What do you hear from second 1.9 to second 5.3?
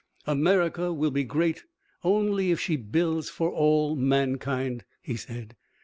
only if she builds for all mankind," he